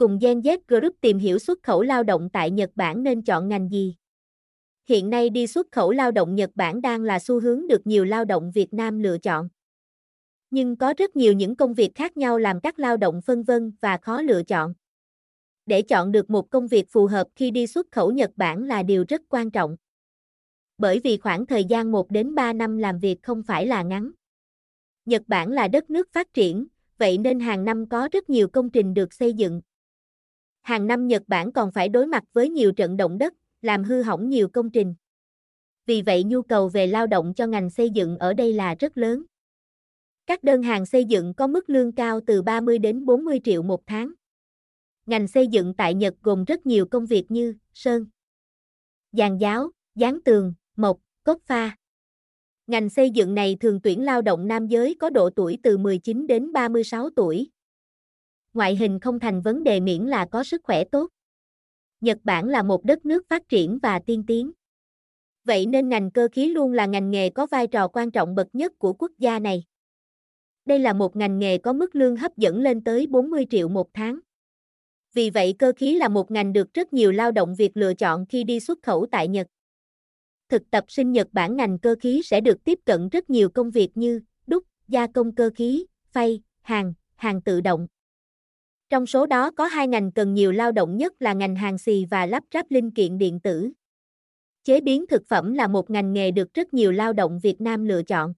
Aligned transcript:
cùng 0.00 0.18
Gen 0.18 0.40
Z 0.40 0.58
Group 0.68 0.96
tìm 1.00 1.18
hiểu 1.18 1.38
xuất 1.38 1.62
khẩu 1.62 1.82
lao 1.82 2.02
động 2.02 2.28
tại 2.32 2.50
Nhật 2.50 2.70
Bản 2.74 3.02
nên 3.02 3.22
chọn 3.22 3.48
ngành 3.48 3.68
gì. 3.68 3.96
Hiện 4.88 5.10
nay 5.10 5.30
đi 5.30 5.46
xuất 5.46 5.66
khẩu 5.72 5.90
lao 5.90 6.10
động 6.10 6.34
Nhật 6.34 6.50
Bản 6.54 6.80
đang 6.80 7.02
là 7.02 7.18
xu 7.18 7.40
hướng 7.40 7.66
được 7.66 7.86
nhiều 7.86 8.04
lao 8.04 8.24
động 8.24 8.50
Việt 8.54 8.74
Nam 8.74 8.98
lựa 8.98 9.18
chọn. 9.18 9.48
Nhưng 10.50 10.76
có 10.76 10.94
rất 10.98 11.16
nhiều 11.16 11.32
những 11.32 11.56
công 11.56 11.74
việc 11.74 11.94
khác 11.94 12.16
nhau 12.16 12.38
làm 12.38 12.60
các 12.60 12.78
lao 12.78 12.96
động 12.96 13.20
phân 13.22 13.42
vân 13.42 13.72
và 13.80 13.96
khó 13.96 14.22
lựa 14.22 14.42
chọn. 14.42 14.74
Để 15.66 15.82
chọn 15.82 16.12
được 16.12 16.30
một 16.30 16.50
công 16.50 16.66
việc 16.66 16.86
phù 16.88 17.06
hợp 17.06 17.26
khi 17.34 17.50
đi 17.50 17.66
xuất 17.66 17.86
khẩu 17.90 18.12
Nhật 18.12 18.30
Bản 18.36 18.64
là 18.64 18.82
điều 18.82 19.04
rất 19.08 19.20
quan 19.28 19.50
trọng. 19.50 19.76
Bởi 20.78 21.00
vì 21.04 21.18
khoảng 21.18 21.46
thời 21.46 21.64
gian 21.64 21.92
1 21.92 22.10
đến 22.10 22.34
3 22.34 22.52
năm 22.52 22.78
làm 22.78 22.98
việc 22.98 23.22
không 23.22 23.42
phải 23.42 23.66
là 23.66 23.82
ngắn. 23.82 24.10
Nhật 25.04 25.22
Bản 25.26 25.52
là 25.52 25.68
đất 25.68 25.90
nước 25.90 26.12
phát 26.12 26.34
triển, 26.34 26.66
vậy 26.98 27.18
nên 27.18 27.40
hàng 27.40 27.64
năm 27.64 27.88
có 27.88 28.08
rất 28.12 28.30
nhiều 28.30 28.48
công 28.48 28.70
trình 28.70 28.94
được 28.94 29.12
xây 29.14 29.32
dựng. 29.32 29.60
Hàng 30.62 30.86
năm 30.86 31.06
Nhật 31.06 31.22
Bản 31.26 31.52
còn 31.52 31.72
phải 31.72 31.88
đối 31.88 32.06
mặt 32.06 32.24
với 32.32 32.50
nhiều 32.50 32.72
trận 32.72 32.96
động 32.96 33.18
đất, 33.18 33.34
làm 33.62 33.84
hư 33.84 34.02
hỏng 34.02 34.28
nhiều 34.28 34.48
công 34.48 34.70
trình. 34.70 34.94
Vì 35.86 36.02
vậy 36.02 36.24
nhu 36.24 36.42
cầu 36.42 36.68
về 36.68 36.86
lao 36.86 37.06
động 37.06 37.34
cho 37.34 37.46
ngành 37.46 37.70
xây 37.70 37.90
dựng 37.90 38.18
ở 38.18 38.34
đây 38.34 38.52
là 38.52 38.74
rất 38.78 38.98
lớn. 38.98 39.22
Các 40.26 40.44
đơn 40.44 40.62
hàng 40.62 40.86
xây 40.86 41.04
dựng 41.04 41.34
có 41.34 41.46
mức 41.46 41.70
lương 41.70 41.92
cao 41.92 42.20
từ 42.26 42.42
30 42.42 42.78
đến 42.78 43.06
40 43.06 43.40
triệu 43.44 43.62
một 43.62 43.80
tháng. 43.86 44.12
Ngành 45.06 45.28
xây 45.28 45.46
dựng 45.46 45.74
tại 45.74 45.94
Nhật 45.94 46.14
gồm 46.22 46.44
rất 46.44 46.66
nhiều 46.66 46.86
công 46.86 47.06
việc 47.06 47.30
như 47.30 47.54
sơn, 47.74 48.06
dàn 49.12 49.38
giáo, 49.38 49.70
dán 49.94 50.18
tường, 50.24 50.54
mộc, 50.76 50.98
cốt 51.24 51.38
pha. 51.46 51.76
Ngành 52.66 52.88
xây 52.88 53.10
dựng 53.10 53.34
này 53.34 53.56
thường 53.60 53.80
tuyển 53.82 54.04
lao 54.04 54.22
động 54.22 54.48
nam 54.48 54.66
giới 54.66 54.96
có 55.00 55.10
độ 55.10 55.30
tuổi 55.30 55.58
từ 55.62 55.78
19 55.78 56.26
đến 56.26 56.52
36 56.52 57.10
tuổi. 57.10 57.50
Ngoại 58.54 58.76
hình 58.76 59.00
không 59.00 59.20
thành 59.20 59.42
vấn 59.42 59.64
đề 59.64 59.80
miễn 59.80 60.02
là 60.02 60.26
có 60.26 60.44
sức 60.44 60.60
khỏe 60.64 60.84
tốt. 60.84 61.10
Nhật 62.00 62.18
Bản 62.24 62.48
là 62.48 62.62
một 62.62 62.84
đất 62.84 63.06
nước 63.06 63.28
phát 63.28 63.48
triển 63.48 63.78
và 63.82 63.98
tiên 63.98 64.24
tiến. 64.26 64.52
Vậy 65.44 65.66
nên 65.66 65.88
ngành 65.88 66.10
cơ 66.10 66.28
khí 66.32 66.46
luôn 66.46 66.72
là 66.72 66.86
ngành 66.86 67.10
nghề 67.10 67.30
có 67.30 67.46
vai 67.46 67.66
trò 67.66 67.88
quan 67.88 68.10
trọng 68.10 68.34
bậc 68.34 68.46
nhất 68.52 68.72
của 68.78 68.92
quốc 68.92 69.12
gia 69.18 69.38
này. 69.38 69.64
Đây 70.64 70.78
là 70.78 70.92
một 70.92 71.16
ngành 71.16 71.38
nghề 71.38 71.58
có 71.58 71.72
mức 71.72 71.94
lương 71.94 72.16
hấp 72.16 72.36
dẫn 72.36 72.60
lên 72.60 72.84
tới 72.84 73.06
40 73.06 73.46
triệu 73.50 73.68
một 73.68 73.88
tháng. 73.94 74.18
Vì 75.14 75.30
vậy 75.30 75.54
cơ 75.58 75.72
khí 75.76 75.94
là 75.94 76.08
một 76.08 76.30
ngành 76.30 76.52
được 76.52 76.74
rất 76.74 76.92
nhiều 76.92 77.12
lao 77.12 77.32
động 77.32 77.54
Việt 77.54 77.76
lựa 77.76 77.94
chọn 77.94 78.26
khi 78.26 78.44
đi 78.44 78.60
xuất 78.60 78.78
khẩu 78.82 79.06
tại 79.10 79.28
Nhật. 79.28 79.46
Thực 80.48 80.70
tập 80.70 80.84
sinh 80.88 81.12
Nhật 81.12 81.28
Bản 81.32 81.56
ngành 81.56 81.78
cơ 81.78 81.94
khí 82.00 82.22
sẽ 82.24 82.40
được 82.40 82.64
tiếp 82.64 82.78
cận 82.84 83.08
rất 83.08 83.30
nhiều 83.30 83.48
công 83.50 83.70
việc 83.70 83.90
như 83.94 84.20
đúc, 84.46 84.64
gia 84.88 85.06
công 85.06 85.34
cơ 85.34 85.50
khí, 85.54 85.86
phay, 86.12 86.42
hàng, 86.62 86.94
hàng 87.14 87.42
tự 87.42 87.60
động. 87.60 87.86
Trong 88.90 89.06
số 89.06 89.26
đó 89.26 89.50
có 89.50 89.66
hai 89.66 89.88
ngành 89.88 90.12
cần 90.12 90.34
nhiều 90.34 90.52
lao 90.52 90.72
động 90.72 90.96
nhất 90.96 91.22
là 91.22 91.32
ngành 91.32 91.56
hàng 91.56 91.78
xì 91.78 92.04
và 92.10 92.26
lắp 92.26 92.44
ráp 92.54 92.70
linh 92.70 92.90
kiện 92.90 93.18
điện 93.18 93.40
tử. 93.40 93.70
Chế 94.64 94.80
biến 94.80 95.06
thực 95.06 95.22
phẩm 95.26 95.54
là 95.54 95.68
một 95.68 95.90
ngành 95.90 96.12
nghề 96.12 96.30
được 96.30 96.54
rất 96.54 96.74
nhiều 96.74 96.92
lao 96.92 97.12
động 97.12 97.38
Việt 97.38 97.60
Nam 97.60 97.84
lựa 97.84 98.02
chọn. 98.02 98.34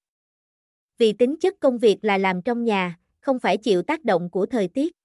Vì 0.98 1.12
tính 1.12 1.36
chất 1.41 1.55
công 1.61 1.78
việc 1.78 2.05
là 2.05 2.19
làm 2.19 2.42
trong 2.42 2.64
nhà, 2.64 2.98
không 3.20 3.39
phải 3.39 3.56
chịu 3.56 3.83
tác 3.83 4.05
động 4.05 4.30
của 4.30 4.47
thời 4.47 4.69
tiết. 4.69 4.97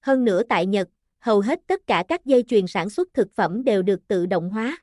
Hơn 0.00 0.24
nữa 0.24 0.42
tại 0.48 0.66
Nhật, 0.66 0.88
hầu 1.18 1.40
hết 1.40 1.60
tất 1.66 1.86
cả 1.86 2.04
các 2.08 2.24
dây 2.24 2.42
chuyền 2.42 2.66
sản 2.66 2.90
xuất 2.90 3.14
thực 3.14 3.34
phẩm 3.34 3.64
đều 3.64 3.82
được 3.82 4.08
tự 4.08 4.26
động 4.26 4.50
hóa. 4.50 4.78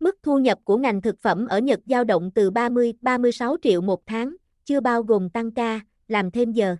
Mức 0.00 0.16
thu 0.22 0.38
nhập 0.38 0.58
của 0.64 0.76
ngành 0.76 1.02
thực 1.02 1.20
phẩm 1.20 1.46
ở 1.46 1.58
Nhật 1.58 1.80
dao 1.86 2.04
động 2.04 2.30
từ 2.34 2.50
30-36 2.50 3.56
triệu 3.62 3.80
một 3.80 4.06
tháng, 4.06 4.36
chưa 4.64 4.80
bao 4.80 5.02
gồm 5.02 5.30
tăng 5.30 5.50
ca, 5.50 5.80
làm 6.08 6.30
thêm 6.30 6.52
giờ. 6.52 6.76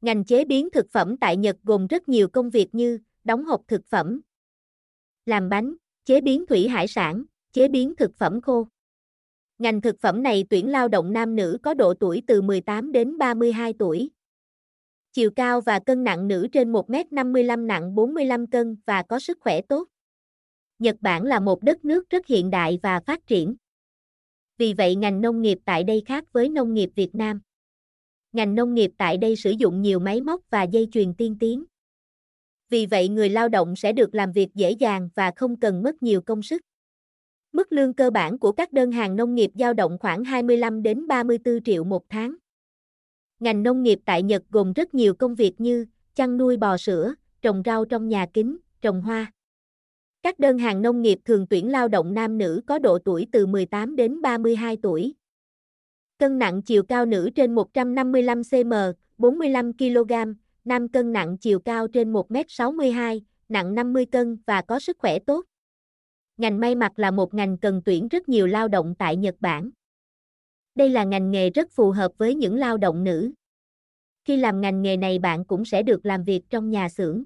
Ngành 0.00 0.24
chế 0.24 0.44
biến 0.44 0.68
thực 0.70 0.90
phẩm 0.90 1.16
tại 1.16 1.36
Nhật 1.36 1.56
gồm 1.62 1.86
rất 1.86 2.08
nhiều 2.08 2.28
công 2.28 2.50
việc 2.50 2.74
như 2.74 2.98
đóng 3.24 3.44
hộp 3.44 3.62
thực 3.68 3.86
phẩm, 3.86 4.20
làm 5.26 5.48
bánh, 5.48 5.74
chế 6.04 6.20
biến 6.20 6.46
thủy 6.46 6.68
hải 6.68 6.88
sản, 6.88 7.24
chế 7.52 7.68
biến 7.68 7.94
thực 7.96 8.14
phẩm 8.16 8.40
khô. 8.40 8.68
Ngành 9.58 9.80
thực 9.80 10.00
phẩm 10.00 10.22
này 10.22 10.44
tuyển 10.50 10.70
lao 10.70 10.88
động 10.88 11.12
nam 11.12 11.36
nữ 11.36 11.58
có 11.62 11.74
độ 11.74 11.94
tuổi 11.94 12.22
từ 12.26 12.42
18 12.42 12.92
đến 12.92 13.18
32 13.18 13.74
tuổi. 13.78 14.10
Chiều 15.12 15.30
cao 15.36 15.60
và 15.60 15.78
cân 15.78 16.04
nặng 16.04 16.28
nữ 16.28 16.48
trên 16.52 16.72
1m55 16.72 17.66
nặng 17.66 17.94
45 17.94 18.46
cân 18.46 18.76
và 18.86 19.02
có 19.02 19.18
sức 19.20 19.38
khỏe 19.40 19.60
tốt. 19.60 19.88
Nhật 20.78 20.96
Bản 21.00 21.22
là 21.22 21.40
một 21.40 21.62
đất 21.62 21.84
nước 21.84 22.10
rất 22.10 22.26
hiện 22.26 22.50
đại 22.50 22.78
và 22.82 23.00
phát 23.00 23.26
triển. 23.26 23.56
Vì 24.58 24.72
vậy 24.72 24.96
ngành 24.96 25.20
nông 25.20 25.42
nghiệp 25.42 25.58
tại 25.64 25.84
đây 25.84 26.02
khác 26.06 26.24
với 26.32 26.48
nông 26.48 26.74
nghiệp 26.74 26.90
Việt 26.94 27.14
Nam. 27.14 27.40
Ngành 28.32 28.54
nông 28.54 28.74
nghiệp 28.74 28.90
tại 28.98 29.18
đây 29.18 29.36
sử 29.36 29.50
dụng 29.50 29.82
nhiều 29.82 29.98
máy 29.98 30.20
móc 30.20 30.40
và 30.50 30.62
dây 30.62 30.88
chuyền 30.92 31.14
tiên 31.14 31.36
tiến. 31.40 31.64
Vì 32.70 32.86
vậy 32.86 33.08
người 33.08 33.28
lao 33.28 33.48
động 33.48 33.76
sẽ 33.76 33.92
được 33.92 34.14
làm 34.14 34.32
việc 34.32 34.54
dễ 34.54 34.70
dàng 34.70 35.08
và 35.14 35.32
không 35.36 35.60
cần 35.60 35.82
mất 35.82 36.02
nhiều 36.02 36.20
công 36.20 36.42
sức. 36.42 36.62
Mức 37.52 37.72
lương 37.72 37.94
cơ 37.94 38.10
bản 38.10 38.38
của 38.38 38.52
các 38.52 38.72
đơn 38.72 38.92
hàng 38.92 39.16
nông 39.16 39.34
nghiệp 39.34 39.50
dao 39.54 39.74
động 39.74 39.98
khoảng 40.00 40.24
25 40.24 40.82
đến 40.82 41.06
34 41.06 41.62
triệu 41.64 41.84
một 41.84 42.02
tháng. 42.08 42.34
Ngành 43.40 43.62
nông 43.62 43.82
nghiệp 43.82 43.98
tại 44.04 44.22
Nhật 44.22 44.42
gồm 44.50 44.72
rất 44.72 44.94
nhiều 44.94 45.14
công 45.14 45.34
việc 45.34 45.60
như 45.60 45.86
chăn 46.14 46.36
nuôi 46.36 46.56
bò 46.56 46.76
sữa, 46.76 47.14
trồng 47.42 47.62
rau 47.64 47.84
trong 47.84 48.08
nhà 48.08 48.26
kính, 48.34 48.56
trồng 48.80 49.02
hoa. 49.02 49.32
Các 50.22 50.38
đơn 50.38 50.58
hàng 50.58 50.82
nông 50.82 51.02
nghiệp 51.02 51.18
thường 51.24 51.46
tuyển 51.50 51.70
lao 51.70 51.88
động 51.88 52.14
nam 52.14 52.38
nữ 52.38 52.60
có 52.66 52.78
độ 52.78 52.98
tuổi 52.98 53.26
từ 53.32 53.46
18 53.46 53.96
đến 53.96 54.22
32 54.22 54.76
tuổi. 54.82 55.14
Cân 56.18 56.38
nặng 56.38 56.62
chiều 56.62 56.82
cao 56.82 57.06
nữ 57.06 57.30
trên 57.34 57.54
155 57.54 58.42
cm, 58.50 58.72
45 59.18 59.72
kg, 59.72 60.12
nam 60.64 60.88
cân 60.88 61.12
nặng 61.12 61.38
chiều 61.38 61.60
cao 61.60 61.88
trên 61.88 62.12
1m62, 62.12 63.20
nặng 63.48 63.74
50 63.74 64.06
cân 64.06 64.38
và 64.46 64.62
có 64.62 64.80
sức 64.80 64.98
khỏe 64.98 65.18
tốt. 65.18 65.44
Ngành 66.36 66.60
may 66.60 66.74
mặc 66.74 66.98
là 66.98 67.10
một 67.10 67.34
ngành 67.34 67.58
cần 67.58 67.82
tuyển 67.84 68.08
rất 68.08 68.28
nhiều 68.28 68.46
lao 68.46 68.68
động 68.68 68.94
tại 68.98 69.16
Nhật 69.16 69.34
Bản. 69.40 69.70
Đây 70.74 70.88
là 70.88 71.04
ngành 71.04 71.30
nghề 71.30 71.50
rất 71.50 71.72
phù 71.72 71.90
hợp 71.90 72.12
với 72.18 72.34
những 72.34 72.56
lao 72.56 72.76
động 72.76 73.04
nữ. 73.04 73.32
Khi 74.24 74.36
làm 74.36 74.60
ngành 74.60 74.82
nghề 74.82 74.96
này 74.96 75.18
bạn 75.18 75.44
cũng 75.44 75.64
sẽ 75.64 75.82
được 75.82 76.06
làm 76.06 76.24
việc 76.24 76.42
trong 76.50 76.70
nhà 76.70 76.88
xưởng. 76.88 77.24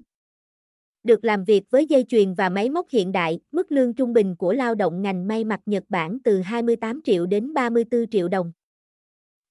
Được 1.03 1.25
làm 1.25 1.43
việc 1.43 1.63
với 1.69 1.85
dây 1.85 2.05
chuyền 2.09 2.33
và 2.33 2.49
máy 2.49 2.69
móc 2.69 2.89
hiện 2.89 3.11
đại, 3.11 3.39
mức 3.51 3.71
lương 3.71 3.93
trung 3.93 4.13
bình 4.13 4.35
của 4.35 4.53
lao 4.53 4.75
động 4.75 5.01
ngành 5.01 5.27
may 5.27 5.43
mặc 5.43 5.59
Nhật 5.65 5.83
Bản 5.89 6.17
từ 6.23 6.41
28 6.41 7.01
triệu 7.03 7.25
đến 7.25 7.53
34 7.53 8.07
triệu 8.07 8.27
đồng. 8.27 8.51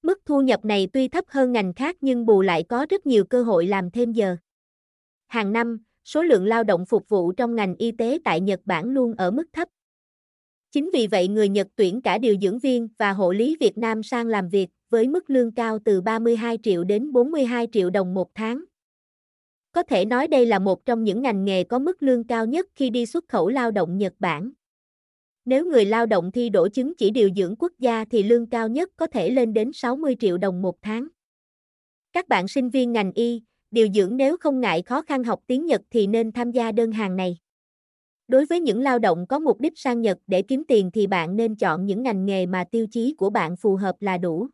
Mức 0.02 0.20
thu 0.24 0.40
nhập 0.40 0.64
này 0.64 0.88
tuy 0.92 1.08
thấp 1.08 1.24
hơn 1.28 1.52
ngành 1.52 1.72
khác 1.72 1.96
nhưng 2.00 2.26
bù 2.26 2.42
lại 2.42 2.62
có 2.62 2.86
rất 2.90 3.06
nhiều 3.06 3.24
cơ 3.24 3.42
hội 3.42 3.66
làm 3.66 3.90
thêm 3.90 4.12
giờ. 4.12 4.36
Hàng 5.26 5.52
năm, 5.52 5.84
số 6.04 6.22
lượng 6.22 6.46
lao 6.46 6.64
động 6.64 6.86
phục 6.86 7.08
vụ 7.08 7.32
trong 7.32 7.54
ngành 7.54 7.74
y 7.74 7.92
tế 7.92 8.18
tại 8.24 8.40
Nhật 8.40 8.60
Bản 8.64 8.90
luôn 8.90 9.14
ở 9.14 9.30
mức 9.30 9.44
thấp. 9.52 9.68
Chính 10.72 10.90
vì 10.92 11.06
vậy 11.06 11.28
người 11.28 11.48
Nhật 11.48 11.66
tuyển 11.76 12.02
cả 12.02 12.18
điều 12.18 12.36
dưỡng 12.42 12.58
viên 12.58 12.88
và 12.98 13.12
hộ 13.12 13.32
lý 13.32 13.56
Việt 13.60 13.78
Nam 13.78 14.02
sang 14.02 14.26
làm 14.26 14.48
việc 14.48 14.70
với 14.90 15.08
mức 15.08 15.30
lương 15.30 15.54
cao 15.54 15.78
từ 15.84 16.00
32 16.00 16.58
triệu 16.62 16.84
đến 16.84 17.12
42 17.12 17.68
triệu 17.72 17.90
đồng 17.90 18.14
một 18.14 18.34
tháng. 18.34 18.64
Có 19.72 19.82
thể 19.82 20.04
nói 20.04 20.28
đây 20.28 20.46
là 20.46 20.58
một 20.58 20.84
trong 20.84 21.04
những 21.04 21.22
ngành 21.22 21.44
nghề 21.44 21.64
có 21.64 21.78
mức 21.78 22.02
lương 22.02 22.24
cao 22.24 22.46
nhất 22.46 22.66
khi 22.74 22.90
đi 22.90 23.06
xuất 23.06 23.24
khẩu 23.28 23.48
lao 23.48 23.70
động 23.70 23.98
Nhật 23.98 24.14
Bản. 24.18 24.52
Nếu 25.44 25.66
người 25.66 25.84
lao 25.84 26.06
động 26.06 26.30
thi 26.32 26.48
đổ 26.48 26.68
chứng 26.68 26.94
chỉ 26.94 27.10
điều 27.10 27.30
dưỡng 27.36 27.56
quốc 27.58 27.72
gia 27.78 28.04
thì 28.04 28.22
lương 28.22 28.46
cao 28.46 28.68
nhất 28.68 28.90
có 28.96 29.06
thể 29.06 29.30
lên 29.30 29.54
đến 29.54 29.70
60 29.74 30.16
triệu 30.20 30.38
đồng 30.38 30.62
một 30.62 30.82
tháng. 30.82 31.08
Các 32.12 32.28
bạn 32.28 32.48
sinh 32.48 32.70
viên 32.70 32.92
ngành 32.92 33.12
y, 33.12 33.42
điều 33.70 33.88
dưỡng 33.94 34.16
nếu 34.16 34.36
không 34.36 34.60
ngại 34.60 34.82
khó 34.82 35.02
khăn 35.02 35.24
học 35.24 35.40
tiếng 35.46 35.66
Nhật 35.66 35.80
thì 35.90 36.06
nên 36.06 36.32
tham 36.32 36.50
gia 36.50 36.72
đơn 36.72 36.92
hàng 36.92 37.16
này. 37.16 37.38
Đối 38.28 38.46
với 38.46 38.60
những 38.60 38.80
lao 38.80 38.98
động 38.98 39.26
có 39.26 39.38
mục 39.38 39.60
đích 39.60 39.78
sang 39.78 40.00
Nhật 40.00 40.18
để 40.26 40.42
kiếm 40.42 40.64
tiền 40.68 40.90
thì 40.90 41.06
bạn 41.06 41.36
nên 41.36 41.56
chọn 41.56 41.86
những 41.86 42.02
ngành 42.02 42.26
nghề 42.26 42.46
mà 42.46 42.64
tiêu 42.70 42.86
chí 42.90 43.14
của 43.18 43.30
bạn 43.30 43.56
phù 43.56 43.76
hợp 43.76 43.96
là 44.00 44.18
đủ. 44.18 44.48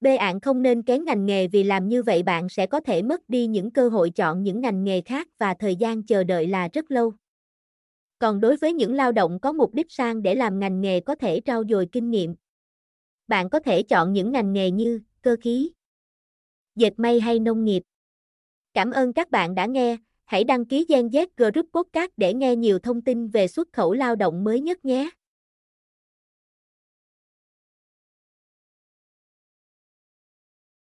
B 0.00 0.06
Bạn 0.18 0.40
không 0.40 0.62
nên 0.62 0.82
kén 0.82 1.04
ngành 1.04 1.26
nghề 1.26 1.48
vì 1.48 1.62
làm 1.62 1.88
như 1.88 2.02
vậy 2.02 2.22
bạn 2.22 2.48
sẽ 2.48 2.66
có 2.66 2.80
thể 2.80 3.02
mất 3.02 3.28
đi 3.28 3.46
những 3.46 3.70
cơ 3.70 3.88
hội 3.88 4.10
chọn 4.10 4.42
những 4.42 4.60
ngành 4.60 4.84
nghề 4.84 5.00
khác 5.00 5.28
và 5.38 5.54
thời 5.54 5.76
gian 5.76 6.02
chờ 6.02 6.24
đợi 6.24 6.46
là 6.46 6.68
rất 6.72 6.90
lâu. 6.90 7.12
Còn 8.20 8.40
đối 8.40 8.56
với 8.56 8.72
những 8.72 8.94
lao 8.94 9.12
động 9.12 9.38
có 9.40 9.52
mục 9.52 9.74
đích 9.74 9.92
sang 9.92 10.22
để 10.22 10.34
làm 10.34 10.58
ngành 10.58 10.80
nghề 10.80 11.00
có 11.00 11.14
thể 11.14 11.40
trau 11.44 11.64
dồi 11.68 11.88
kinh 11.92 12.10
nghiệm, 12.10 12.34
bạn 13.28 13.50
có 13.50 13.60
thể 13.60 13.82
chọn 13.82 14.12
những 14.12 14.32
ngành 14.32 14.52
nghề 14.52 14.70
như 14.70 15.00
cơ 15.22 15.36
khí, 15.40 15.70
dệt 16.76 16.92
may 16.96 17.20
hay 17.20 17.38
nông 17.38 17.64
nghiệp. 17.64 17.82
Cảm 18.74 18.90
ơn 18.90 19.12
các 19.12 19.30
bạn 19.30 19.54
đã 19.54 19.66
nghe, 19.66 19.96
hãy 20.24 20.44
đăng 20.44 20.64
ký 20.64 20.86
Gen 20.88 21.06
Z 21.06 21.26
Group 21.36 21.66
Podcast 21.72 22.10
để 22.16 22.34
nghe 22.34 22.56
nhiều 22.56 22.78
thông 22.78 23.02
tin 23.02 23.28
về 23.28 23.48
xuất 23.48 23.68
khẩu 23.72 23.92
lao 23.92 24.16
động 24.16 24.44
mới 24.44 24.60
nhất 24.60 24.84
nhé. 24.84 25.10